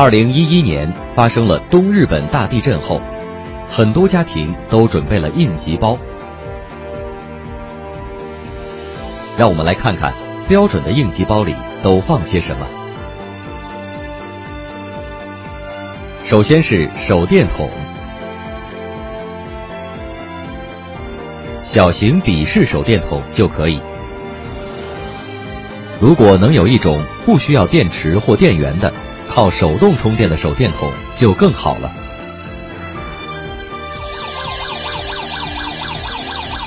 [0.00, 3.02] 二零一一年发生了东日本大地震后，
[3.68, 5.98] 很多家庭都准备了应急包。
[9.36, 10.14] 让我们来看看
[10.46, 12.64] 标准的应急包里都放些什么。
[16.22, 17.68] 首先是手电筒，
[21.64, 23.80] 小型笔式手电筒就可以。
[26.00, 28.94] 如果能有一种不需要电池或电源的。
[29.30, 31.92] 靠手动充电的手电筒就更好了。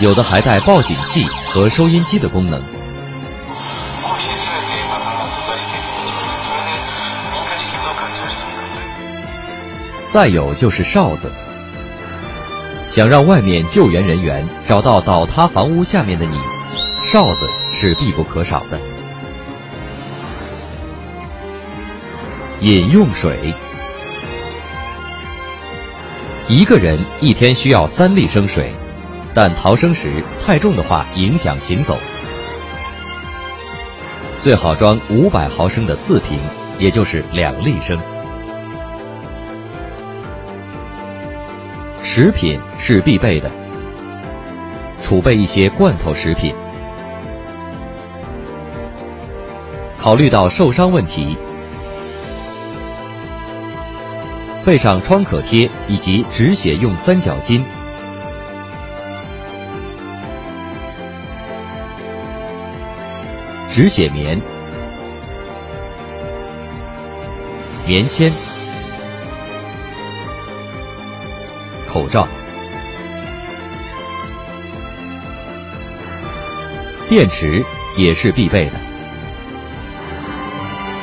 [0.00, 2.62] 有的还带报警器和收音机的功能。
[10.08, 11.30] 再有就是哨子，
[12.88, 16.38] 想让外面救援人员找到倒塌房屋下面的你，
[17.04, 18.80] 哨子是必不可少的。
[22.62, 23.52] 饮用水，
[26.48, 28.72] 一个人一天需要三立升水，
[29.34, 31.98] 但逃生时太重的话影响行走。
[34.38, 36.38] 最好装五百毫升的四瓶，
[36.78, 37.98] 也就是两立升。
[42.02, 43.50] 食品是必备的，
[45.02, 46.54] 储备一些罐头食品。
[49.98, 51.36] 考虑到受伤问题。
[54.66, 57.62] 备上创可贴以及止血用三角巾、
[63.70, 64.42] 止血棉、
[67.86, 68.32] 棉签、
[71.88, 72.26] 口罩、
[77.08, 77.64] 电池
[77.96, 78.72] 也是必备的。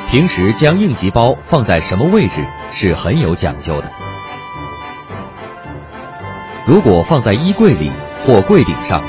[0.10, 2.46] 平时将应急包放在什么位置？
[2.74, 3.92] 是很有讲究的。
[6.66, 7.92] 如果放在衣柜里
[8.26, 9.02] 或柜顶上，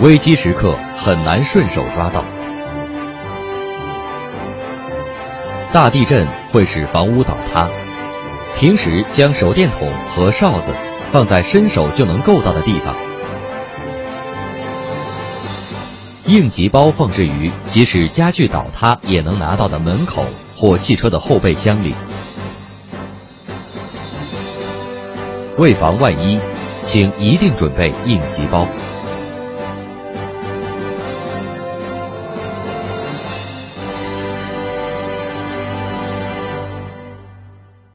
[0.00, 2.24] 危机时刻很难顺手抓到。
[5.72, 7.68] 大地震会使房屋倒塌，
[8.56, 10.74] 平时将手电筒和哨子
[11.12, 12.94] 放在伸手就能够到的地方。
[16.26, 20.24] 应急包放置于即使家具倒塌也能拿到的门口
[20.56, 21.94] 或汽车的后备箱里。
[25.58, 26.38] 为防万一，
[26.86, 28.66] 请一定准备应急包。